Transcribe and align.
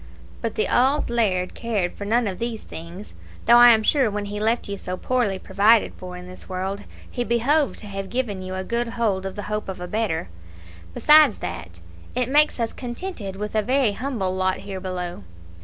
But 0.41 0.55
the 0.55 0.67
auld 0.67 1.11
laird 1.11 1.53
cared 1.53 1.93
for 1.93 2.05
none 2.05 2.25
of 2.25 2.39
these 2.39 2.63
things; 2.63 3.13
though 3.45 3.57
I 3.59 3.69
am 3.69 3.83
sure 3.83 4.09
when 4.09 4.25
he 4.25 4.39
left 4.39 4.67
you 4.67 4.75
so 4.75 4.97
poorly 4.97 5.37
provided 5.37 5.93
for 5.93 6.17
in 6.17 6.25
this 6.27 6.49
world, 6.49 6.85
he 7.07 7.23
behoved 7.23 7.77
to 7.81 7.85
have 7.85 8.09
given 8.09 8.41
you 8.41 8.55
a 8.55 8.63
good 8.63 8.87
hold 8.87 9.27
of 9.27 9.35
the 9.35 9.43
hope 9.43 9.69
of 9.69 9.79
a 9.79 9.87
better; 9.87 10.29
besides 10.95 11.37
that, 11.37 11.81
it 12.15 12.29
makes 12.29 12.59
us 12.59 12.73
contented 12.73 13.35
with 13.35 13.53
a 13.53 13.61
very 13.61 13.91
humble 13.91 14.33
lot 14.35 14.57
here 14.61 14.79
below. 14.79 15.21